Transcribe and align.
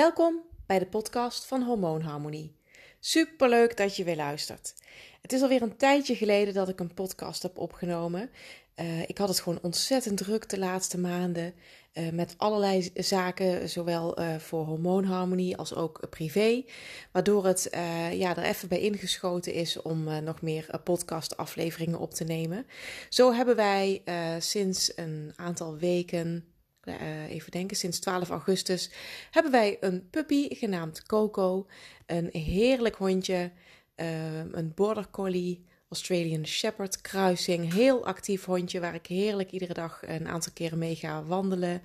Welkom 0.00 0.42
bij 0.66 0.78
de 0.78 0.86
podcast 0.86 1.44
van 1.44 1.62
Hormoonharmonie. 1.62 2.54
Superleuk 3.00 3.76
dat 3.76 3.96
je 3.96 4.04
weer 4.04 4.16
luistert. 4.16 4.74
Het 5.20 5.32
is 5.32 5.42
alweer 5.42 5.62
een 5.62 5.76
tijdje 5.76 6.14
geleden 6.14 6.54
dat 6.54 6.68
ik 6.68 6.80
een 6.80 6.94
podcast 6.94 7.42
heb 7.42 7.58
opgenomen. 7.58 8.30
Uh, 8.76 9.02
ik 9.02 9.18
had 9.18 9.28
het 9.28 9.40
gewoon 9.40 9.58
ontzettend 9.62 10.16
druk 10.16 10.48
de 10.48 10.58
laatste 10.58 10.98
maanden 10.98 11.54
uh, 11.94 12.10
met 12.10 12.34
allerlei 12.36 12.90
zaken, 12.94 13.68
zowel 13.68 14.20
uh, 14.20 14.36
voor 14.36 14.64
hormoonharmonie 14.64 15.56
als 15.56 15.74
ook 15.74 16.06
privé. 16.10 16.64
Waardoor 17.12 17.46
het 17.46 17.68
ja, 18.12 18.36
er 18.36 18.42
even 18.42 18.68
bij 18.68 18.80
ingeschoten 18.80 19.52
is 19.52 19.82
om 19.82 20.22
nog 20.24 20.42
meer 20.42 20.80
podcastafleveringen 20.84 21.98
op 21.98 22.14
te 22.14 22.24
nemen. 22.24 22.66
Zo 23.08 23.32
hebben 23.32 23.56
wij 23.56 24.02
sinds 24.38 24.92
een 24.96 25.32
aantal 25.36 25.76
weken, 25.76 26.44
uh, 26.84 27.30
even 27.30 27.50
denken, 27.50 27.76
sinds 27.76 27.98
12 27.98 28.30
augustus 28.30 28.90
hebben 29.30 29.52
wij 29.52 29.76
een 29.80 30.08
puppy 30.10 30.54
genaamd 30.54 31.02
Coco. 31.02 31.66
Een 32.06 32.28
heerlijk 32.32 32.96
hondje, 32.96 33.50
uh, 33.96 34.38
een 34.38 34.72
border 34.74 35.10
collie 35.10 35.64
Australian 35.90 36.46
Shepherd 36.46 37.00
kruising. 37.00 37.72
Heel 37.72 38.06
actief 38.06 38.44
hondje 38.44 38.80
waar 38.80 38.94
ik 38.94 39.06
heerlijk 39.06 39.50
iedere 39.50 39.72
dag 39.72 40.02
een 40.06 40.28
aantal 40.28 40.52
keren 40.52 40.78
mee 40.78 40.94
ga 40.94 41.24
wandelen. 41.24 41.82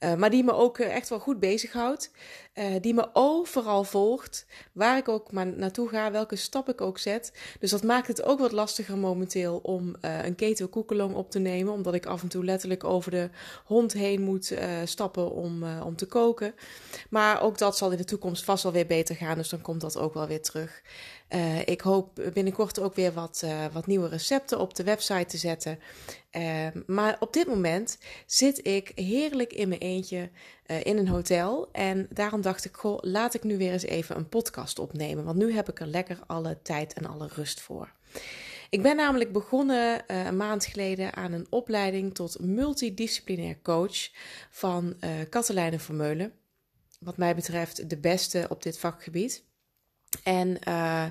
Uh, 0.00 0.14
maar 0.14 0.30
die 0.30 0.44
me 0.44 0.52
ook 0.52 0.78
eh, 0.78 0.94
echt 0.94 1.08
wel 1.08 1.18
goed 1.18 1.40
bezighoudt. 1.40 2.10
Uh, 2.58 2.64
die 2.80 2.94
me 2.94 3.08
overal 3.12 3.84
volgt. 3.84 4.46
Waar 4.72 4.96
ik 4.96 5.08
ook 5.08 5.32
maar 5.32 5.46
naartoe 5.46 5.88
ga, 5.88 6.10
welke 6.10 6.36
stap 6.36 6.68
ik 6.68 6.80
ook 6.80 6.98
zet. 6.98 7.32
Dus 7.60 7.70
dat 7.70 7.82
maakt 7.82 8.06
het 8.06 8.22
ook 8.22 8.38
wat 8.38 8.52
lastiger 8.52 8.98
momenteel 8.98 9.60
om 9.62 9.96
uh, 10.02 10.24
een 10.24 10.34
keto 10.34 10.66
koekelong 10.66 11.14
op 11.14 11.30
te 11.30 11.38
nemen. 11.38 11.72
Omdat 11.72 11.94
ik 11.94 12.06
af 12.06 12.22
en 12.22 12.28
toe 12.28 12.44
letterlijk 12.44 12.84
over 12.84 13.10
de 13.10 13.30
hond 13.64 13.92
heen 13.92 14.22
moet 14.22 14.54
stappen 14.84 15.30
om, 15.30 15.64
om 15.64 15.96
te 15.96 16.06
koken. 16.06 16.54
Maar 17.10 17.42
ook 17.42 17.58
dat 17.58 17.76
zal 17.76 17.90
in 17.90 17.96
de 17.96 18.04
toekomst 18.04 18.44
vast 18.44 18.62
wel 18.62 18.72
weer 18.72 18.86
beter 18.86 19.16
gaan. 19.16 19.36
Dus 19.36 19.48
dan 19.48 19.60
komt 19.60 19.80
dat 19.80 19.98
ook 19.98 20.14
wel 20.14 20.26
weer 20.26 20.42
terug. 20.42 20.82
Ik 21.64 21.80
hoop 21.80 22.30
binnenkort 22.32 22.80
ook 22.80 22.94
weer 22.94 23.12
wat, 23.12 23.44
wat 23.72 23.86
nieuwe 23.86 24.08
recepten 24.08 24.58
op 24.58 24.74
de 24.74 24.84
website 24.84 25.26
te 25.26 25.36
zetten. 25.36 25.78
Uh, 26.36 26.66
maar 26.86 27.16
op 27.20 27.32
dit 27.32 27.46
moment 27.46 27.98
zit 28.26 28.66
ik 28.66 28.92
heerlijk 28.94 29.52
in 29.52 29.68
mijn 29.68 29.80
eentje 29.80 30.30
in 30.82 30.98
een 30.98 31.08
hotel. 31.08 31.68
En 31.72 32.06
daarom 32.10 32.40
dacht 32.40 32.64
ik, 32.64 32.76
goh, 32.76 32.98
laat 33.00 33.34
ik 33.34 33.42
nu 33.42 33.58
weer 33.58 33.72
eens 33.72 33.82
even 33.82 34.16
een 34.16 34.28
podcast 34.28 34.78
opnemen. 34.78 35.24
Want 35.24 35.36
nu 35.36 35.52
heb 35.52 35.68
ik 35.68 35.80
er 35.80 35.86
lekker 35.86 36.18
alle 36.26 36.58
tijd 36.62 36.92
en 36.92 37.06
alle 37.06 37.28
rust 37.34 37.60
voor. 37.60 37.92
Ik 38.70 38.82
ben 38.82 38.96
namelijk 38.96 39.32
begonnen 39.32 40.02
een 40.06 40.36
maand 40.36 40.64
geleden 40.64 41.14
aan 41.14 41.32
een 41.32 41.46
opleiding 41.50 42.14
tot 42.14 42.40
multidisciplinair 42.40 43.58
coach 43.62 44.10
van 44.50 44.96
uh, 45.00 45.10
Katelijne 45.30 45.78
Vermeulen. 45.78 46.32
Wat 47.00 47.16
mij 47.16 47.34
betreft 47.34 47.90
de 47.90 47.98
beste 47.98 48.46
op 48.48 48.62
dit 48.62 48.78
vakgebied. 48.78 49.44
En 50.22 50.58
uh, 50.68 51.04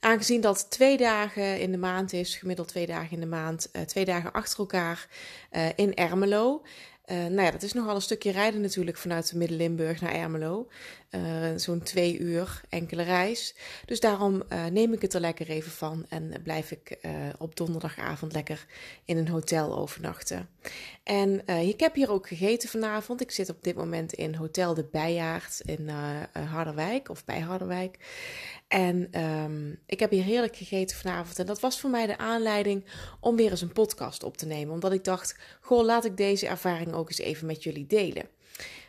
aangezien 0.00 0.40
dat 0.40 0.70
twee 0.70 0.96
dagen 0.96 1.60
in 1.60 1.72
de 1.72 1.78
maand 1.78 2.12
is, 2.12 2.36
gemiddeld 2.36 2.68
twee 2.68 2.86
dagen 2.86 3.10
in 3.10 3.20
de 3.20 3.26
maand, 3.26 3.68
uh, 3.72 3.82
twee 3.82 4.04
dagen 4.04 4.32
achter 4.32 4.58
elkaar 4.58 5.08
uh, 5.52 5.66
in 5.76 5.94
Ermelo, 5.94 6.62
uh, 7.10 7.16
nou 7.16 7.42
ja, 7.42 7.50
dat 7.50 7.62
is 7.62 7.72
nogal 7.72 7.94
een 7.94 8.02
stukje 8.02 8.30
rijden 8.30 8.60
natuurlijk 8.60 8.96
vanuit 8.96 9.34
Midden-Limburg 9.34 10.00
naar 10.00 10.14
Ermelo. 10.14 10.68
Uh, 11.10 11.22
Zo'n 11.56 11.82
twee 11.82 12.18
uur 12.18 12.60
enkele 12.68 13.02
reis. 13.02 13.54
Dus 13.84 14.00
daarom 14.00 14.42
uh, 14.52 14.66
neem 14.66 14.92
ik 14.92 15.02
het 15.02 15.14
er 15.14 15.20
lekker 15.20 15.48
even 15.48 15.70
van 15.70 16.06
en 16.08 16.32
blijf 16.42 16.70
ik 16.70 16.98
op 17.38 17.56
donderdagavond 17.56 18.32
lekker 18.32 18.66
in 19.04 19.16
een 19.16 19.28
hotel 19.28 19.78
overnachten. 19.78 20.48
En 21.02 21.46
ik 21.46 21.80
heb 21.80 21.94
hier 21.94 22.10
ook 22.10 22.28
gegeten 22.28 22.68
vanavond. 22.68 23.20
Ik 23.20 23.30
zit 23.30 23.48
op 23.48 23.62
dit 23.62 23.76
moment 23.76 24.12
in 24.12 24.34
Hotel 24.34 24.74
de 24.74 24.84
Bijaard 24.84 25.60
in 25.64 25.88
Harderwijk 26.50 27.08
of 27.08 27.24
bij 27.24 27.40
Harderwijk. 27.40 27.98
En 28.68 29.22
um, 29.24 29.78
ik 29.86 30.00
heb 30.00 30.10
hier 30.10 30.24
heerlijk 30.24 30.56
gegeten 30.56 30.96
vanavond. 30.96 31.38
En 31.38 31.46
dat 31.46 31.60
was 31.60 31.80
voor 31.80 31.90
mij 31.90 32.06
de 32.06 32.18
aanleiding 32.18 32.84
om 33.20 33.36
weer 33.36 33.50
eens 33.50 33.60
een 33.60 33.72
podcast 33.72 34.22
op 34.22 34.36
te 34.36 34.46
nemen. 34.46 34.74
Omdat 34.74 34.92
ik 34.92 35.04
dacht, 35.04 35.36
goh, 35.60 35.84
laat 35.84 36.04
ik 36.04 36.16
deze 36.16 36.46
ervaring 36.46 36.92
ook 36.92 37.08
eens 37.08 37.18
even 37.18 37.46
met 37.46 37.62
jullie 37.62 37.86
delen. 37.86 38.28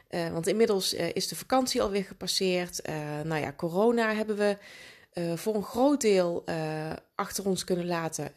Uh, 0.09 0.29
want 0.29 0.47
inmiddels 0.47 0.93
uh, 0.93 1.13
is 1.13 1.27
de 1.27 1.35
vakantie 1.35 1.81
alweer 1.81 2.03
gepasseerd. 2.03 2.89
Uh, 2.89 2.95
nou 3.23 3.41
ja, 3.41 3.53
corona 3.53 4.13
hebben 4.13 4.37
we 4.37 4.57
voor 5.35 5.55
een 5.55 5.63
groot 5.63 6.01
deel 6.01 6.43
achter 7.15 7.45
ons 7.45 7.63
kunnen 7.63 7.85
laten. 7.85 8.31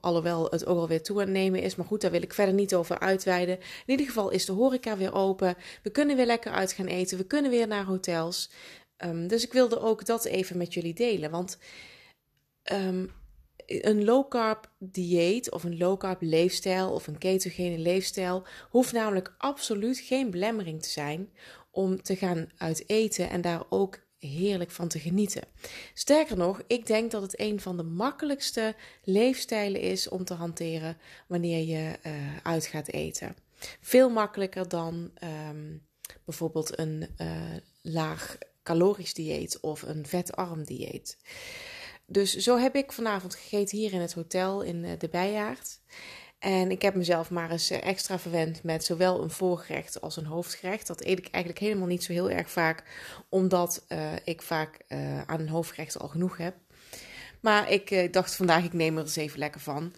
Alhoewel 0.00 0.46
het 0.50 0.66
ook 0.66 0.78
alweer 0.78 1.02
toe 1.02 1.20
aan 1.20 1.32
nemen 1.32 1.62
is. 1.62 1.76
Maar 1.76 1.86
goed, 1.86 2.00
daar 2.00 2.10
wil 2.10 2.22
ik 2.22 2.34
verder 2.34 2.54
niet 2.54 2.74
over 2.74 2.98
uitweiden. 2.98 3.58
In 3.58 3.64
ieder 3.86 4.06
geval 4.06 4.30
is 4.30 4.44
de 4.44 4.52
horeca 4.52 4.96
weer 4.96 5.14
open. 5.14 5.54
We 5.82 5.90
kunnen 5.90 6.16
weer 6.16 6.26
lekker 6.26 6.52
uit 6.52 6.72
gaan 6.72 6.86
eten. 6.86 7.18
We 7.18 7.24
kunnen 7.24 7.50
weer 7.50 7.66
naar 7.66 7.84
hotels. 7.84 8.50
Um, 9.04 9.26
dus 9.26 9.44
ik 9.44 9.52
wilde 9.52 9.80
ook 9.80 10.06
dat 10.06 10.24
even 10.24 10.56
met 10.56 10.74
jullie 10.74 10.94
delen. 10.94 11.30
Want 11.30 11.58
um, 12.72 13.10
een 13.66 14.04
low 14.04 14.28
carb 14.28 14.70
dieet 14.78 15.50
of 15.50 15.64
een 15.64 15.78
low 15.78 15.98
carb 15.98 16.22
leefstijl 16.22 16.92
of 16.92 17.06
een 17.06 17.18
ketogene 17.18 17.78
leefstijl 17.78 18.46
hoeft 18.70 18.92
namelijk 18.92 19.34
absoluut 19.38 19.98
geen 19.98 20.30
belemmering 20.30 20.82
te 20.82 20.88
zijn 20.88 21.30
om 21.70 22.02
te 22.02 22.16
gaan 22.16 22.50
uit 22.56 22.88
eten 22.88 23.30
en 23.30 23.40
daar 23.40 23.62
ook 23.68 24.00
heerlijk 24.18 24.70
van 24.70 24.88
te 24.88 24.98
genieten. 24.98 25.42
Sterker 25.94 26.36
nog, 26.36 26.62
ik 26.66 26.86
denk 26.86 27.10
dat 27.10 27.22
het 27.22 27.40
een 27.40 27.60
van 27.60 27.76
de 27.76 27.82
makkelijkste 27.82 28.74
leefstijlen 29.04 29.80
is 29.80 30.08
om 30.08 30.24
te 30.24 30.34
hanteren 30.34 30.96
wanneer 31.26 31.66
je 31.66 31.98
uh, 32.06 32.12
uit 32.42 32.66
gaat 32.66 32.88
eten. 32.88 33.36
Veel 33.80 34.10
makkelijker 34.10 34.68
dan 34.68 35.10
um, 35.48 35.86
bijvoorbeeld 36.24 36.78
een 36.78 37.06
uh, 37.18 37.56
laag 37.82 38.38
calorisch 38.62 39.14
dieet 39.14 39.60
of 39.60 39.82
een 39.82 40.06
vetarm 40.06 40.64
dieet. 40.64 41.18
Dus 42.06 42.36
zo 42.36 42.58
heb 42.58 42.74
ik 42.74 42.92
vanavond 42.92 43.34
gegeten 43.34 43.78
hier 43.78 43.92
in 43.92 44.00
het 44.00 44.12
hotel 44.12 44.62
in 44.62 44.84
eh, 44.84 44.90
de 44.98 45.08
Bijaard. 45.08 45.80
En 46.38 46.70
ik 46.70 46.82
heb 46.82 46.94
mezelf 46.94 47.30
maar 47.30 47.50
eens 47.50 47.70
eh, 47.70 47.86
extra 47.86 48.18
verwend 48.18 48.62
met 48.62 48.84
zowel 48.84 49.22
een 49.22 49.30
voorgerecht 49.30 50.00
als 50.00 50.16
een 50.16 50.26
hoofdgerecht. 50.26 50.86
Dat 50.86 51.04
eet 51.04 51.18
ik 51.18 51.28
eigenlijk 51.28 51.64
helemaal 51.64 51.86
niet 51.86 52.04
zo 52.04 52.12
heel 52.12 52.30
erg 52.30 52.50
vaak, 52.50 52.84
omdat 53.28 53.84
uh, 53.88 54.12
ik 54.24 54.42
vaak 54.42 54.84
aan 55.26 55.40
een 55.40 55.48
hoofdgerecht 55.48 55.98
al 55.98 56.08
genoeg 56.08 56.36
heb. 56.36 56.54
Maar 57.42 57.70
ik 57.70 57.90
uh, 57.90 58.12
dacht 58.12 58.36
vandaag, 58.36 58.64
ik 58.64 58.72
neem 58.72 58.96
er 58.96 59.02
eens 59.02 59.16
even 59.16 59.38
lekker 59.38 59.60
van. 59.60 59.92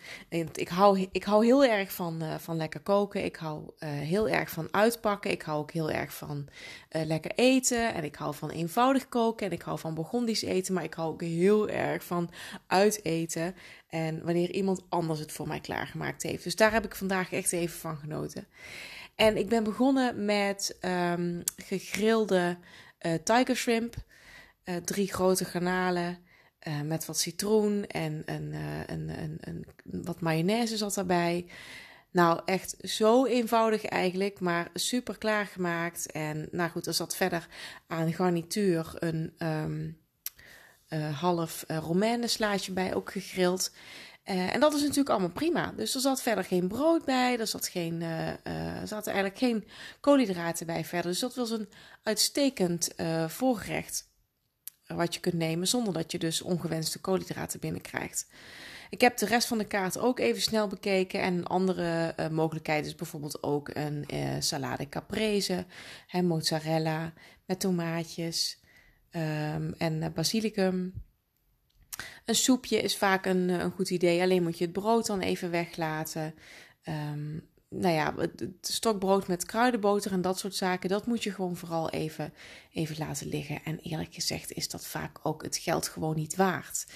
Ik, 0.53 0.69
hou, 0.69 1.09
ik 1.12 1.25
hou 1.25 1.44
heel 1.44 1.65
erg 1.65 1.93
van, 1.93 2.22
uh, 2.22 2.34
van 2.38 2.56
lekker 2.56 2.81
koken. 2.81 3.25
Ik 3.25 3.37
hou 3.37 3.62
uh, 3.62 3.88
heel 3.88 4.28
erg 4.28 4.50
van 4.50 4.69
uitpakken. 4.71 5.31
Ik 5.31 5.43
hou 5.43 5.59
ook 5.59 5.72
heel 5.72 5.91
erg 5.91 6.15
van 6.15 6.49
lekker 6.88 7.31
eten. 7.34 7.94
En 7.94 8.04
ik 8.04 8.15
hou 8.15 8.34
van 8.34 8.50
eenvoudig 8.50 9.09
koken. 9.09 9.47
En 9.47 9.53
ik 9.53 9.62
hou 9.62 9.78
van 9.78 9.94
Burgondisch 9.94 10.43
eten. 10.43 10.75
Maar 10.75 10.84
ik 10.84 10.94
hou 10.94 11.12
ook 11.12 11.21
heel 11.21 11.69
erg 11.69 12.04
van 12.04 12.31
uiteten. 12.66 13.54
En 13.88 14.25
wanneer 14.25 14.50
iemand 14.50 14.83
anders 14.88 15.21
het 15.21 15.33
voor 15.33 15.49
mij 15.49 15.60
klaargemaakt 15.60 16.22
heeft. 16.22 16.44
Dus 16.44 16.56
daar 16.56 16.72
heb 16.72 16.84
ik 16.84 16.94
vandaag 16.94 17.33
echt 17.33 17.53
even 17.53 17.78
van 17.78 17.97
genoten. 17.97 18.47
En 19.15 19.37
ik 19.37 19.49
ben 19.49 19.65
begonnen 19.65 20.25
met 20.25 20.78
um, 20.81 21.43
gegrilde 21.56 22.59
tiger 23.25 23.56
shrimp. 23.56 23.94
drie 24.84 25.12
grote 25.12 25.44
garnalen. 25.44 26.19
Uh, 26.69 26.80
met 26.80 27.04
wat 27.04 27.19
citroen 27.19 27.86
en 27.86 28.22
een, 28.25 28.52
uh, 28.52 28.86
een, 28.86 29.08
een, 29.08 29.38
een, 29.41 29.66
wat 29.84 30.20
mayonaise 30.20 30.76
zat 30.76 30.94
daarbij. 30.94 31.47
Nou, 32.10 32.41
echt 32.44 32.76
zo 32.80 33.25
eenvoudig 33.25 33.84
eigenlijk, 33.84 34.41
maar 34.41 34.70
super 34.74 35.19
klaargemaakt. 35.19 36.12
En 36.12 36.48
nou 36.50 36.70
goed, 36.70 36.86
er 36.86 36.94
zat 36.94 37.16
verder 37.16 37.48
aan 37.86 38.12
garnituur 38.12 38.92
een 38.98 39.34
um, 39.38 39.98
uh, 40.88 41.20
half 41.20 41.64
romaine 41.69 42.26
slaatje 42.26 42.72
bij, 42.72 42.94
ook 42.94 43.12
gegrild. 43.12 43.70
en 44.22 44.60
dat 44.60 44.74
is 44.74 44.80
natuurlijk 44.80 45.09
allemaal 45.09 45.30
prima. 45.30 45.72
Dus 45.77 45.94
er 45.94 46.00
zat 46.00 46.22
verder 46.22 46.44
geen 46.44 46.68
brood 46.68 47.04
bij, 47.04 47.39
er 47.39 47.47
zat 47.47 47.68
geen, 47.68 48.03
er 48.03 48.89
zaten 48.89 49.12
eigenlijk 49.12 49.39
geen 49.39 49.65
koolhydraten 50.00 50.66
bij 50.66 50.84
verder. 50.84 51.10
Dus 51.10 51.21
dat 51.21 51.34
was 51.34 51.50
een 51.50 51.68
uitstekend 52.03 52.94
voorgerecht 53.27 54.12
wat 54.96 55.14
je 55.14 55.20
kunt 55.20 55.34
nemen 55.34 55.68
zonder 55.68 55.92
dat 55.92 56.12
je 56.12 56.18
dus 56.18 56.42
ongewenste 56.42 57.00
koolhydraten 57.00 57.60
binnenkrijgt. 57.60 58.26
Ik 58.91 59.00
heb 59.00 59.16
de 59.16 59.26
rest 59.26 59.48
van 59.48 59.58
de 59.58 59.66
kaart 59.66 59.98
ook 59.98 60.18
even 60.18 60.42
snel 60.42 60.66
bekeken 60.66 61.22
en 61.22 61.34
een 61.34 61.46
andere 61.46 62.14
uh, 62.20 62.28
mogelijkheid 62.28 62.86
is 62.86 62.94
bijvoorbeeld 62.94 63.42
ook 63.42 63.70
een 63.72 64.04
uh, 64.14 64.36
salade 64.38 64.88
caprese, 64.88 65.64
hè, 66.06 66.22
mozzarella 66.22 67.12
met 67.46 67.60
tomaatjes 67.60 68.60
um, 69.10 69.74
en 69.78 70.02
uh, 70.02 70.06
basilicum. 70.14 71.02
Een 72.24 72.34
soepje 72.34 72.80
is 72.80 72.96
vaak 72.96 73.26
een, 73.26 73.48
een 73.48 73.70
goed 73.70 73.91
idee, 73.91 74.22
alleen 74.22 74.42
moet 74.42 74.58
je 74.58 74.64
het 74.64 74.72
brood 74.72 75.06
dan 75.06 75.20
even 75.20 75.50
weglaten. 75.50 76.34
Um, 76.88 77.48
nou 77.80 77.94
ja, 77.94 78.15
het 78.16 78.59
stokbrood 78.60 79.26
met 79.26 79.47
kruidenboter 79.47 80.12
en 80.12 80.22
dat 80.22 80.38
soort 80.38 80.54
zaken, 80.54 80.88
dat 80.88 81.06
moet 81.06 81.22
je 81.22 81.32
gewoon 81.32 81.56
vooral 81.56 81.91
even, 81.91 82.32
even 82.72 82.97
laten 82.98 83.28
liggen. 83.28 83.60
En 83.65 83.78
eerlijk 83.78 84.15
gezegd 84.15 84.53
is 84.53 84.68
dat 84.68 84.86
vaak 84.86 85.18
ook 85.22 85.42
het 85.42 85.56
geld 85.56 85.88
gewoon 85.88 86.16
niet 86.16 86.36
waard. 86.36 86.86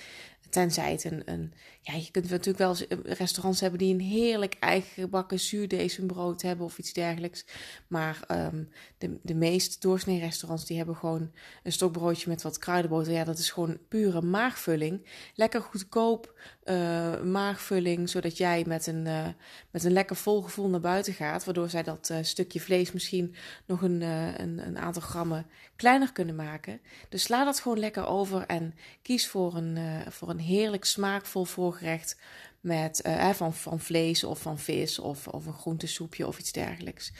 Tenzij 0.50 0.92
het 0.92 1.04
een, 1.04 1.22
een. 1.24 1.52
Ja, 1.80 1.94
je 1.94 2.10
kunt 2.10 2.30
natuurlijk 2.30 2.58
wel 2.58 2.76
eh, 2.88 3.12
restaurants 3.14 3.60
hebben 3.60 3.78
die 3.78 3.94
een 3.94 4.00
heerlijk 4.00 4.56
eigen 4.60 5.02
gebakken 5.02 5.40
zuurdesembrood 5.40 6.42
hebben 6.42 6.66
of 6.66 6.78
iets 6.78 6.92
dergelijks. 6.92 7.44
Maar 7.86 8.20
um, 8.30 8.68
de, 8.98 9.18
de 9.22 9.34
meest 9.34 9.82
doorsnee 9.82 10.20
restaurants 10.20 10.64
die 10.64 10.76
hebben 10.76 10.96
gewoon 10.96 11.30
een 11.62 11.72
stokbroodje 11.72 12.28
met 12.28 12.42
wat 12.42 12.58
kruidenboter. 12.58 13.12
Ja, 13.12 13.24
dat 13.24 13.38
is 13.38 13.50
gewoon 13.50 13.78
pure 13.88 14.22
maagvulling. 14.22 15.06
Lekker 15.34 15.60
goedkoop 15.60 16.40
uh, 16.64 17.20
maagvulling, 17.22 18.08
zodat 18.08 18.36
jij 18.36 18.64
met 18.66 18.86
een, 18.86 19.06
uh, 19.06 19.26
met 19.70 19.84
een 19.84 19.92
lekker 19.92 20.16
vol 20.16 20.42
gevoel 20.42 20.68
naar 20.68 20.80
buiten 20.80 21.12
gaat. 21.12 21.44
Waardoor 21.44 21.68
zij 21.68 21.82
dat 21.82 22.12
stukje 22.22 22.60
vlees 22.60 22.92
misschien 22.92 23.34
nog 23.66 23.82
een, 23.82 24.00
een, 24.00 24.66
een, 24.66 24.78
aantal 24.78 25.02
grammen 25.02 25.46
kleiner 25.76 26.12
kunnen 26.12 26.34
maken. 26.34 26.80
Dus 27.08 27.22
sla 27.22 27.44
dat 27.44 27.60
gewoon 27.60 27.78
lekker 27.78 28.06
over 28.06 28.46
en 28.46 28.74
kies 29.02 29.28
voor 29.28 29.56
een, 29.56 29.78
voor 30.08 30.28
een 30.30 30.37
heerlijk 30.38 30.84
smaakvol 30.84 31.44
voorgerecht 31.44 32.20
met, 32.60 33.08
van, 33.32 33.54
van 33.54 33.80
vlees 33.80 34.24
of 34.24 34.40
van 34.40 34.58
vis 34.58 34.98
of, 34.98 35.28
of 35.28 35.46
een 35.46 35.52
groentesoepje 35.52 36.26
of 36.26 36.38
iets 36.38 36.52
dergelijks. 36.52 37.12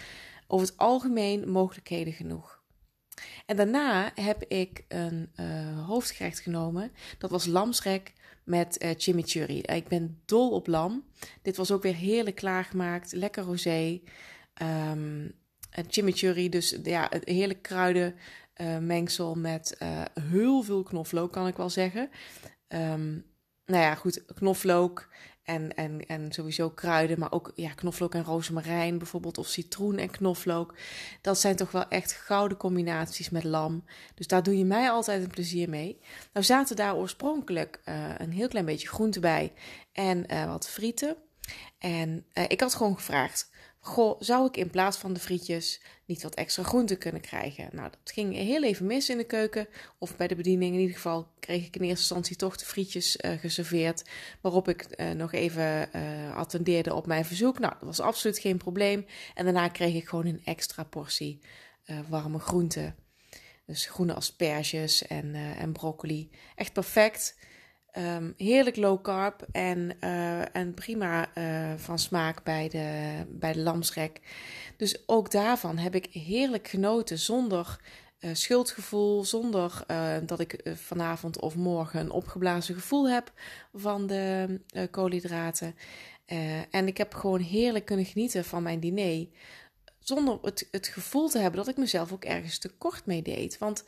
Over 0.47 0.67
het 0.67 0.77
algemeen 0.77 1.51
mogelijkheden 1.51 2.13
genoeg. 2.13 2.63
En 3.47 3.57
daarna 3.57 4.13
heb 4.15 4.45
ik 4.45 4.85
een 4.89 5.31
hoofdgerecht 5.87 6.41
genomen. 6.41 6.93
Dat 7.19 7.31
was 7.31 7.47
lamsrek 7.47 8.13
met 8.45 8.83
uh, 8.83 8.91
chimichurri. 8.97 9.61
Ik 9.61 9.89
ben 9.89 10.21
dol 10.25 10.51
op 10.51 10.67
lam. 10.67 11.05
Dit 11.43 11.57
was 11.57 11.71
ook 11.71 11.83
weer 11.83 11.95
heerlijk 11.95 12.37
klaargemaakt. 12.37 13.13
Lekker 13.13 13.43
rosé. 13.43 14.01
Um, 14.63 15.33
chimichurri, 15.89 16.49
dus 16.49 16.77
ja, 16.83 17.07
het 17.11 17.25
heerlijk 17.25 17.63
kruidenmengsel 17.63 19.37
uh, 19.37 19.43
met 19.43 19.77
heel 20.21 20.63
veel 20.63 20.83
knoflook, 20.83 21.33
kan 21.33 21.47
ik 21.47 21.57
wel 21.57 21.71
zeggen. 21.71 22.11
Um, 22.69 23.25
nou 23.67 23.83
ja, 23.83 23.95
goed, 23.95 24.25
knoflook 24.35 25.09
en, 25.43 25.75
en, 25.75 26.07
en 26.07 26.33
sowieso 26.33 26.71
kruiden, 26.71 27.19
maar 27.19 27.33
ook 27.33 27.53
ja, 27.55 27.71
knoflook 27.71 28.15
en 28.15 28.25
rozemarijn 28.25 28.99
bijvoorbeeld, 28.99 29.39
of 29.39 29.47
citroen 29.47 29.97
en 29.97 30.11
knoflook. 30.11 30.75
Dat 31.21 31.39
zijn 31.39 31.57
toch 31.57 31.71
wel 31.71 31.89
echt 31.89 32.13
gouden 32.13 32.59
combinaties 32.59 33.31
met 33.31 33.45
lam. 33.45 33.85
Dus 34.15 34.27
daar 34.27 34.43
doe 34.43 34.59
je 34.59 34.65
mij 34.65 34.91
altijd 34.91 35.23
een 35.23 35.31
plezier 35.31 35.69
mee. 35.69 36.01
Nou 36.33 36.47
zaten 36.47 36.77
daar 36.77 36.97
oorspronkelijk 36.97 37.81
uh, 37.85 38.15
een 38.19 38.33
heel 38.33 38.49
klein 38.49 38.65
beetje 38.65 38.89
groente 38.89 39.21
bij 39.21 39.53
en 39.93 40.25
uh, 40.33 40.47
wat 40.47 40.69
frieten. 40.69 41.17
En 41.79 42.27
uh, 42.35 42.45
ik 42.49 42.61
had 42.61 42.75
gewoon 42.75 42.97
gevraagd, 42.97 43.51
Goh, 43.81 44.21
zou 44.21 44.47
ik 44.47 44.57
in 44.57 44.71
plaats 44.71 44.97
van 44.97 45.13
de 45.13 45.21
frietjes 45.21 45.81
niet 46.05 46.23
wat 46.23 46.35
extra 46.35 46.63
groente 46.63 46.97
kunnen 46.97 47.21
krijgen? 47.21 47.69
Nou, 47.73 47.91
dat 47.91 48.13
ging 48.13 48.35
heel 48.35 48.63
even 48.63 48.87
mis 48.87 49.09
in 49.09 49.17
de 49.17 49.25
keuken. 49.25 49.69
Of 49.99 50.17
bij 50.17 50.29
de 50.29 50.35
bediening. 50.35 50.75
In 50.75 50.81
ieder 50.81 50.95
geval 50.95 51.29
kreeg 51.41 51.67
ik 51.67 51.77
in 51.77 51.83
eerste 51.83 51.99
instantie 51.99 52.37
toch 52.37 52.57
de 52.57 52.65
frietjes 52.65 53.17
uh, 53.17 53.33
geserveerd. 53.33 54.05
Waarop 54.41 54.69
ik 54.69 54.87
uh, 54.97 55.11
nog 55.11 55.33
even 55.33 55.89
uh, 55.97 56.37
attendeerde 56.37 56.95
op 56.95 57.07
mijn 57.07 57.25
verzoek. 57.25 57.59
Nou, 57.59 57.73
dat 57.73 57.83
was 57.83 58.01
absoluut 58.01 58.39
geen 58.39 58.57
probleem. 58.57 59.07
En 59.35 59.45
daarna 59.45 59.69
kreeg 59.69 59.95
ik 59.95 60.09
gewoon 60.09 60.27
een 60.27 60.43
extra 60.45 60.85
portie 60.85 61.41
warme 62.09 62.39
groenten. 62.39 62.97
Dus 63.67 63.87
groene 63.87 64.15
asperges 64.15 65.07
en, 65.07 65.35
en 65.35 65.73
broccoli. 65.73 66.31
Echt 66.55 66.73
perfect. 66.73 67.37
Um, 67.97 68.35
heerlijk 68.37 68.77
low 68.77 69.03
carb 69.03 69.47
en, 69.53 69.97
uh, 70.01 70.57
en 70.57 70.75
prima 70.75 71.37
uh, 71.39 71.73
van 71.77 71.99
smaak 71.99 72.45
bij 72.45 72.69
de, 72.69 73.13
bij 73.29 73.53
de 73.53 73.61
lamsrek. 73.61 74.21
Dus 74.77 75.03
ook 75.07 75.31
daarvan 75.31 75.79
heb 75.79 75.95
ik 75.95 76.07
heerlijk 76.13 76.69
genoten 76.69 77.19
zonder 77.19 77.81
uh, 78.21 78.31
schuldgevoel, 78.35 79.25
zonder 79.25 79.85
dat 80.27 80.41
ik 80.41 80.61
vanavond 80.75 81.41
of 81.41 81.55
morgen 81.55 82.01
een 82.01 82.11
opgeblazen 82.11 82.75
gevoel 82.75 83.09
heb 83.09 83.33
van 83.75 84.07
de 84.07 84.61
koolhydraten. 84.91 85.75
en 86.71 86.87
ik 86.87 86.97
heb 86.97 87.15
gewoon 87.15 87.41
heerlijk 87.41 87.85
kunnen 87.85 88.05
genieten 88.05 88.45
van 88.45 88.63
mijn 88.63 88.81
diner. 88.81 89.27
Zonder 89.99 90.39
het, 90.43 90.69
het 90.71 90.87
gevoel 90.87 91.29
te 91.29 91.39
hebben 91.39 91.61
dat 91.61 91.69
ik 91.69 91.77
mezelf 91.77 92.13
ook 92.13 92.25
ergens 92.25 92.59
tekort 92.59 93.07
mee 93.07 93.23
deed. 93.23 93.59
Want 93.59 93.85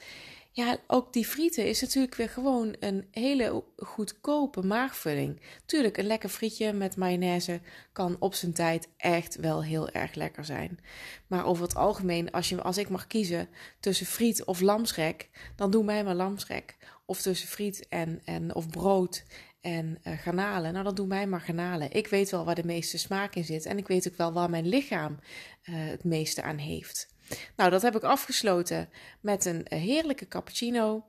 ja, 0.53 0.77
ook 0.87 1.13
die 1.13 1.27
frieten 1.27 1.67
is 1.67 1.81
natuurlijk 1.81 2.15
weer 2.15 2.29
gewoon 2.29 2.77
een 2.81 3.07
hele 3.11 3.65
goedkope 3.77 4.67
maagvulling. 4.67 5.41
Tuurlijk, 5.67 5.97
een 5.97 6.07
lekker 6.07 6.29
frietje 6.29 6.73
met 6.73 6.97
mayonaise 6.97 7.61
kan 7.93 8.17
op 8.19 8.35
zijn 8.35 8.53
tijd 8.53 8.89
echt 8.97 9.37
wel 9.37 9.63
heel 9.65 9.89
erg 9.89 10.15
lekker 10.15 10.45
zijn. 10.45 10.79
Maar 11.27 11.47
over 11.47 11.63
het 11.63 11.75
algemeen, 11.75 12.31
als, 12.31 12.49
je, 12.49 12.63
als 12.63 12.79
ik 12.79 12.89
mag 12.89 13.07
kiezen 13.07 13.49
tussen 13.81 14.07
friet 14.07 14.45
of 14.45 14.61
lamsrek, 14.61 15.29
dan 15.57 15.71
doe 15.71 15.85
mij 15.85 16.05
maar 16.05 16.15
lamsrek. 16.15 16.77
Of 17.07 17.21
tussen 17.21 17.49
friet 17.49 17.89
en, 17.89 18.21
en, 18.25 18.55
of 18.55 18.69
brood 18.69 19.25
en 19.61 19.99
uh, 20.05 20.19
garnalen. 20.19 20.73
Nou, 20.73 20.85
dan 20.85 20.95
doe 20.95 21.07
mij 21.07 21.27
maar 21.27 21.41
garnalen. 21.41 21.93
Ik 21.93 22.07
weet 22.07 22.31
wel 22.31 22.45
waar 22.45 22.55
de 22.55 22.65
meeste 22.65 22.99
smaak 22.99 23.35
in 23.35 23.45
zit. 23.45 23.67
En 23.67 23.79
ik 23.79 23.87
weet 23.87 24.09
ook 24.09 24.17
wel 24.17 24.33
waar 24.33 24.51
mijn 24.51 24.69
lichaam 24.69 25.19
uh, 25.65 25.75
het 25.77 26.05
meeste 26.05 26.43
aan 26.43 26.59
heeft. 26.59 27.15
Nou, 27.57 27.71
dat 27.71 27.83
heb 27.83 27.97
ik 27.97 28.03
afgesloten 28.03 28.89
met 29.21 29.45
een 29.45 29.67
eh, 29.67 29.81
heerlijke 29.81 30.29
cappuccino. 30.29 31.05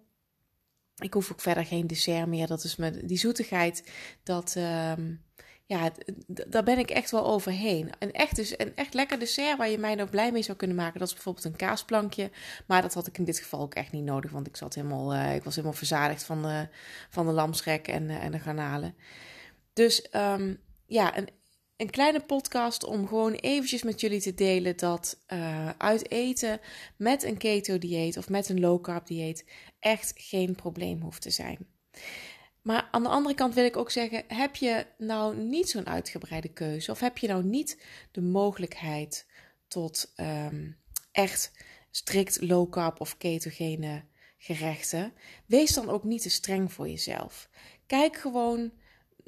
Ik 0.96 1.14
hoef 1.14 1.32
ook 1.32 1.42
verder 1.42 1.66
geen 1.66 1.88
dessert 1.88 2.28
meer. 2.28 2.48
Dat 2.48 2.64
is 2.64 2.76
met 2.76 3.08
die 3.08 3.18
zoetigheid. 3.18 3.92
Dat, 4.24 4.56
uh, 4.58 4.94
ja, 5.72 5.92
daar 6.28 6.64
ben 6.64 6.78
ik 6.78 6.90
echt 6.90 7.12
wel 7.12 7.26
overheen. 7.26 7.90
Een 8.00 8.12
echt, 8.12 8.36
dus, 8.36 8.60
een 8.60 8.76
echt 8.76 8.94
lekker 8.94 9.20
dessert 9.20 9.58
waar 9.58 9.70
je 9.70 9.78
mij 9.78 9.96
nog 9.96 10.10
blij 10.10 10.32
mee 10.32 10.42
zou 10.42 10.58
kunnen 10.58 10.78
maken. 10.78 11.00
Dat 11.00 11.08
is 11.08 11.14
bijvoorbeeld 11.14 11.46
een 11.46 11.56
kaasplankje. 11.56 12.32
Maar 12.66 12.82
dat 12.82 12.94
had 12.94 13.08
ik 13.08 13.18
in 13.18 13.24
dit 13.24 13.40
geval 13.40 13.60
ook 13.60 13.74
echt 13.74 13.92
niet 13.92 14.04
nodig. 14.04 14.32
Want 14.32 14.48
ik, 14.48 14.56
zat 14.56 14.76
helemaal, 14.76 15.14
uh, 15.14 15.36
ik 15.36 15.44
was 15.44 15.56
helemaal 15.56 15.78
verzadigd 15.78 16.24
van 16.24 16.42
de, 16.42 16.68
van 17.10 17.26
de 17.26 17.32
lamsrek 17.32 17.88
en, 17.88 18.04
uh, 18.04 18.24
en 18.24 18.32
de 18.32 18.40
garnalen. 18.40 18.96
Dus 19.74 20.08
um, 20.16 20.60
ja, 20.86 21.18
een 21.18 21.30
een 21.78 21.90
kleine 21.90 22.20
podcast 22.20 22.84
om 22.84 23.08
gewoon 23.08 23.34
eventjes 23.34 23.84
met 23.84 24.02
jullie 24.02 24.22
te 24.22 24.34
delen 24.34 24.78
dat 24.78 25.24
uh, 25.34 25.70
uit 25.78 26.12
eten 26.12 26.60
met 26.98 27.24
een 27.24 27.38
keto 27.38 27.78
dieet 27.78 28.18
of 28.18 28.30
met 28.30 28.50
een 28.50 28.60
low 28.60 28.82
carb 28.82 29.08
dieet 29.08 29.46
echt 29.80 30.14
geen 30.16 30.56
probleem 30.56 31.02
hoeft 31.02 31.22
te 31.22 31.30
zijn. 31.30 31.58
Maar 32.62 32.88
aan 32.92 33.04
de 33.04 33.10
andere 33.10 33.36
kant 33.36 33.54
wil 33.54 33.66
ik 33.66 33.78
ook 33.78 33.92
zeggen: 33.92 34.24
heb 34.28 34.56
je 34.56 34.86
nou 34.98 35.36
niet 35.36 35.70
zo'n 35.70 35.88
uitgebreide 35.88 36.54
keuze 36.54 36.92
of 36.92 37.00
heb 37.00 37.18
je 37.18 37.28
nou 37.28 37.44
niet 37.44 37.82
de 38.12 38.22
mogelijkheid 38.22 39.28
tot 39.68 40.14
um, 40.18 40.78
echt 41.12 41.52
strikt 41.92 42.42
low 42.42 42.70
carb 42.72 43.00
of 43.02 43.18
ketogene 43.18 44.04
gerechten, 44.38 45.14
wees 45.46 45.74
dan 45.74 45.90
ook 45.90 46.04
niet 46.04 46.22
te 46.22 46.30
streng 46.30 46.74
voor 46.74 46.90
jezelf. 46.90 47.50
Kijk 47.88 48.18
gewoon 48.18 48.72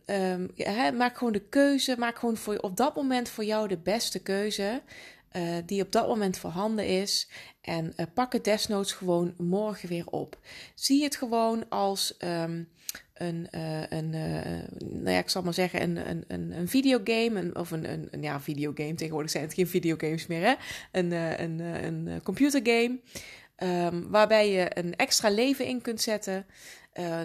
um, 0.05 0.53
maak 0.97 1.17
gewoon 1.17 1.33
de 1.33 1.47
keuze. 1.47 1.95
Maak 1.97 2.17
gewoon 2.19 2.37
voor, 2.37 2.57
op 2.57 2.77
dat 2.77 2.95
moment 2.95 3.29
voor 3.29 3.43
jou 3.43 3.67
de 3.67 3.77
beste 3.77 4.19
keuze. 4.19 4.81
Uh, 5.31 5.57
die 5.65 5.81
op 5.81 5.91
dat 5.91 6.07
moment 6.07 6.37
voorhanden 6.37 6.87
is. 6.87 7.29
En 7.61 7.93
uh, 7.97 8.05
pak 8.13 8.33
het 8.33 8.43
desnoods 8.43 8.91
gewoon 8.91 9.33
morgen 9.37 9.89
weer 9.89 10.07
op. 10.07 10.39
Zie 10.75 11.03
het 11.03 11.15
gewoon 11.15 11.69
als 11.69 12.15
um, 12.19 12.69
een, 13.23 13.47
uh, 13.51 13.81
een 13.89 14.09
nou 14.79 15.09
ja, 15.09 15.17
ik 15.17 15.29
zal 15.29 15.41
maar 15.41 15.53
zeggen, 15.53 15.81
een, 15.81 16.23
een, 16.27 16.51
een, 16.51 16.67
videogame. 16.67 17.53
Of 17.53 17.71
een, 17.71 18.07
een, 18.11 18.21
ja, 18.21 18.41
videogame. 18.41 18.93
Tegenwoordig 18.93 19.31
zijn 19.31 19.43
het 19.43 19.53
geen 19.53 19.67
videogames 19.67 20.27
meer, 20.27 20.41
hè? 20.41 20.53
Een, 20.91 21.11
een, 21.41 21.59
een 21.59 22.21
computergame. 22.23 22.99
Um, 23.57 24.09
waarbij 24.09 24.51
je 24.51 24.71
een 24.73 24.95
extra 24.95 25.29
leven 25.29 25.65
in 25.65 25.81
kunt 25.81 26.01
zetten. 26.01 26.45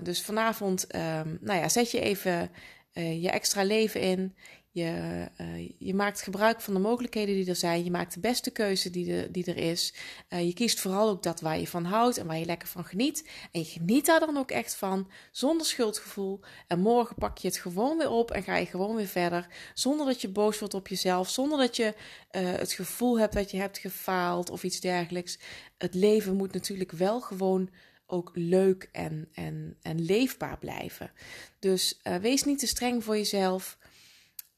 Dus 0.03 0.23
vanavond, 0.23 0.87
um, 0.95 1.39
nou 1.41 1.59
ja, 1.59 1.69
zet 1.69 1.91
je 1.91 2.01
even 2.01 2.51
je 2.93 3.31
extra 3.31 3.63
leven 3.63 4.01
in. 4.01 4.35
Je, 4.79 5.29
uh, 5.41 5.71
je 5.79 5.95
maakt 5.95 6.23
gebruik 6.23 6.61
van 6.61 6.75
de 6.75 6.81
mogelijkheden 6.81 7.35
die 7.35 7.49
er 7.49 7.57
zijn. 7.57 7.85
Je 7.85 7.91
maakt 7.91 8.15
de 8.15 8.21
beste 8.21 8.51
keuze 8.51 8.91
die, 8.91 9.31
die 9.31 9.45
er 9.45 9.57
is. 9.57 9.95
Uh, 10.29 10.47
je 10.47 10.53
kiest 10.53 10.81
vooral 10.81 11.09
ook 11.09 11.23
dat 11.23 11.41
waar 11.41 11.59
je 11.59 11.67
van 11.67 11.85
houdt 11.85 12.17
en 12.17 12.27
waar 12.27 12.39
je 12.39 12.45
lekker 12.45 12.69
van 12.69 12.85
geniet. 12.85 13.29
En 13.53 13.61
je 13.61 13.67
geniet 13.67 14.07
daar 14.07 14.21
dan 14.21 14.37
ook 14.37 14.51
echt 14.51 14.75
van, 14.75 15.11
zonder 15.33 15.67
schuldgevoel. 15.67 16.41
En 16.67 16.79
morgen 16.79 17.17
pak 17.17 17.39
je 17.39 17.49
het 17.49 17.57
gewoon 17.57 17.99
weer 17.99 18.11
op 18.11 18.31
en 18.31 18.43
ga 18.43 18.57
je 18.57 18.67
gewoon 18.67 18.97
weer 18.97 19.07
verder. 19.07 19.47
Zonder 19.75 20.07
dat 20.07 20.21
je 20.21 20.29
boos 20.29 20.59
wordt 20.59 20.75
op 20.75 20.89
jezelf. 20.89 21.31
Zonder 21.31 21.59
dat 21.59 21.77
je 21.77 21.95
het 22.31 22.73
gevoel 22.73 23.19
hebt 23.19 23.35
dat 23.35 23.51
je 23.51 23.57
hebt 23.57 23.79
gefaald 23.79 24.51
of 24.51 24.65
iets 24.65 24.81
dergelijks. 24.81 25.39
Het 25.79 25.95
leven 25.95 26.37
moet 26.37 26.53
natuurlijk 26.53 26.93
wel 26.93 27.21
gewoon 27.21 27.71
ook 28.07 28.31
leuk 28.35 28.89
en, 28.93 29.29
en, 29.33 29.77
en 29.83 30.05
leefbaar 30.05 30.59
blijven. 30.59 31.11
Dus 31.59 32.01
wees 32.21 32.45
niet 32.45 32.59
te 32.59 32.67
streng 32.67 33.05
voor 33.05 33.17
jezelf. 33.17 33.79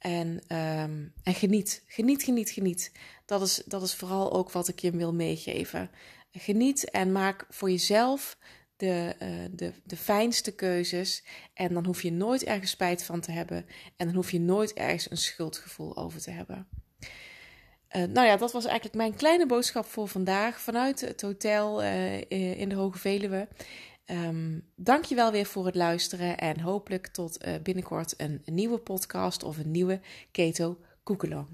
En, 0.01 0.29
um, 0.29 1.13
en 1.23 1.35
geniet, 1.35 1.83
geniet, 1.87 2.23
geniet, 2.23 2.51
geniet. 2.51 2.93
Dat 3.27 3.43
is, 3.43 3.63
dat 3.67 3.83
is 3.83 3.95
vooral 3.95 4.33
ook 4.33 4.51
wat 4.51 4.69
ik 4.69 4.79
je 4.79 4.91
wil 4.91 5.15
meegeven. 5.15 5.91
Geniet 6.33 6.91
en 6.91 7.13
maak 7.13 7.47
voor 7.49 7.71
jezelf 7.71 8.37
de, 8.77 9.15
uh, 9.23 9.29
de, 9.51 9.73
de 9.85 9.97
fijnste 9.97 10.55
keuzes. 10.55 11.25
En 11.55 11.75
dan 11.75 11.87
hoef 11.87 12.03
je 12.03 12.13
nooit 12.13 12.45
ergens 12.45 12.71
spijt 12.71 13.03
van 13.03 13.21
te 13.21 13.33
hebben. 13.33 13.67
En 13.97 14.07
dan 14.07 14.15
hoef 14.15 14.31
je 14.31 14.41
nooit 14.41 14.73
ergens 14.73 15.11
een 15.11 15.17
schuldgevoel 15.17 15.97
over 15.97 16.21
te 16.21 16.31
hebben. 16.31 16.69
Uh, 17.97 18.03
nou 18.05 18.27
ja, 18.27 18.37
dat 18.37 18.53
was 18.53 18.65
eigenlijk 18.65 18.95
mijn 18.95 19.15
kleine 19.15 19.47
boodschap 19.47 19.85
voor 19.85 20.09
vandaag 20.09 20.61
vanuit 20.61 21.01
het 21.01 21.21
hotel 21.21 21.83
uh, 21.83 22.21
in 22.61 22.69
de 22.69 22.75
Hoge 22.75 22.99
Veluwe. 22.99 23.49
Um, 24.13 24.63
Dank 24.75 25.05
je 25.05 25.15
wel 25.15 25.33
weer 25.33 25.47
voor 25.47 25.67
het 25.67 25.75
luisteren 25.75 26.39
en 26.39 26.61
hopelijk 26.61 27.07
tot 27.07 27.47
uh, 27.47 27.55
binnenkort 27.63 28.15
een, 28.17 28.43
een, 28.45 28.55
nieuwe 28.55 28.79
podcast 28.79 29.43
of 29.43 29.59
een 29.59 29.71
nieuwe 29.71 30.01
Keto 30.31 30.79
Koekelong. 31.03 31.47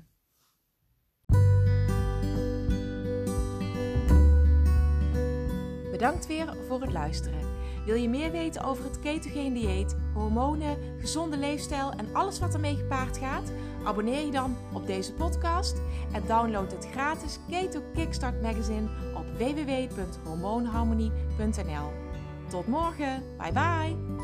Bedankt 5.90 6.26
weer 6.26 6.56
voor 6.68 6.80
het 6.80 6.92
luisteren. 6.92 7.40
Wil 7.86 7.94
je 7.94 8.08
meer 8.08 8.30
weten 8.30 8.64
over 8.64 8.84
het 8.84 9.00
ketogeen 9.00 9.52
dieet, 9.52 9.96
hormonen, 10.14 10.76
gezonde 11.00 11.36
leefstijl 11.36 11.90
en 11.90 12.14
alles 12.14 12.38
wat 12.38 12.54
ermee 12.54 12.76
gepaard 12.76 13.18
gaat? 13.18 13.52
Abonneer 13.84 14.25
je 14.25 14.30
dan 14.30 14.56
op 14.72 14.86
deze 14.86 15.12
podcast 15.12 15.76
en 16.12 16.26
download 16.26 16.72
het 16.72 16.88
gratis 16.90 17.38
Keto 17.50 17.82
Kickstart 17.94 18.42
magazine 18.42 18.88
op 19.14 19.26
www.hormoonharmonie.nl. 19.38 22.05
Tot 22.49 22.67
morgen, 22.69 23.23
bye 23.38 23.53
bye! 23.53 24.15